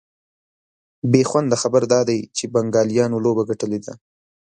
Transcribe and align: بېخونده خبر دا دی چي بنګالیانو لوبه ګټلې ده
بېخونده 1.11 1.55
خبر 1.63 1.83
دا 1.93 2.01
دی 2.09 2.19
چي 2.37 2.43
بنګالیانو 2.53 3.23
لوبه 3.25 3.43
ګټلې 3.49 3.79
ده 3.85 3.93